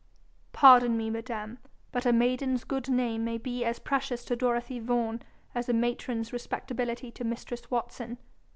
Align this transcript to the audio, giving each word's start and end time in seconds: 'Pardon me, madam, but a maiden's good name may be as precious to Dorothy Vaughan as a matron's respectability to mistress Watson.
'Pardon 0.51 0.97
me, 0.97 1.11
madam, 1.11 1.59
but 1.91 2.07
a 2.07 2.11
maiden's 2.11 2.63
good 2.63 2.89
name 2.89 3.23
may 3.23 3.37
be 3.37 3.63
as 3.63 3.77
precious 3.77 4.25
to 4.25 4.35
Dorothy 4.35 4.79
Vaughan 4.79 5.21
as 5.53 5.69
a 5.69 5.73
matron's 5.73 6.33
respectability 6.33 7.11
to 7.11 7.23
mistress 7.23 7.69
Watson. 7.69 8.17